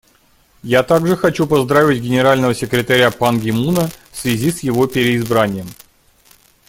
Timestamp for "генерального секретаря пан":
2.01-3.39